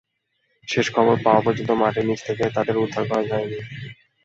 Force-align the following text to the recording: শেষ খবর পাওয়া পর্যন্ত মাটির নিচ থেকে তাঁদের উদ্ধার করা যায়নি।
শেষ 0.67 0.87
খবর 0.95 1.15
পাওয়া 1.23 1.41
পর্যন্ত 1.41 1.71
মাটির 1.81 2.05
নিচ 2.07 2.19
থেকে 2.27 2.43
তাঁদের 2.55 2.75
উদ্ধার 2.77 3.03
করা 3.09 3.23
যায়নি। 3.29 3.59